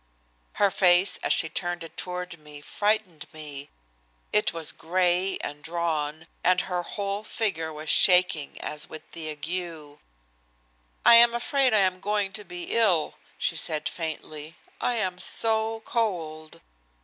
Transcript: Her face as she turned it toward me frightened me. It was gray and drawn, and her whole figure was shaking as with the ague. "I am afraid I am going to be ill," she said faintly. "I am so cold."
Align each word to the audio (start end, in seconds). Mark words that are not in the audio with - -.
Her 0.53 0.71
face 0.71 1.17
as 1.17 1.31
she 1.31 1.47
turned 1.47 1.83
it 1.83 1.95
toward 1.95 2.39
me 2.39 2.59
frightened 2.61 3.31
me. 3.31 3.69
It 4.33 4.51
was 4.51 4.71
gray 4.71 5.37
and 5.41 5.63
drawn, 5.63 6.25
and 6.43 6.61
her 6.61 6.81
whole 6.81 7.23
figure 7.23 7.71
was 7.71 7.91
shaking 7.91 8.59
as 8.61 8.89
with 8.89 9.03
the 9.11 9.29
ague. 9.29 9.99
"I 11.05 11.13
am 11.17 11.35
afraid 11.35 11.75
I 11.75 11.81
am 11.81 11.99
going 12.01 12.33
to 12.33 12.43
be 12.43 12.71
ill," 12.75 13.13
she 13.37 13.55
said 13.55 13.87
faintly. 13.87 14.55
"I 14.81 14.95
am 14.95 15.19
so 15.19 15.81
cold." 15.81 16.61